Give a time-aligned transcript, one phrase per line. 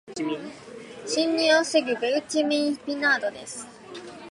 [1.05, 3.67] 侵入を防ぐベウチェミン・ピナードです。